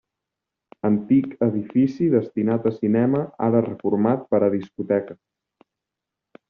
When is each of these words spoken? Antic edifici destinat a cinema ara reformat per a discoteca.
Antic 0.87 1.35
edifici 1.47 2.07
destinat 2.15 2.67
a 2.71 2.73
cinema 2.79 3.23
ara 3.49 3.63
reformat 3.69 4.27
per 4.33 4.43
a 4.49 4.53
discoteca. 4.59 5.21